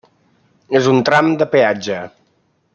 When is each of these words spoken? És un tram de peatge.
És 0.79 0.89
un 0.93 1.05
tram 1.09 1.31
de 1.43 1.49
peatge. 1.53 2.03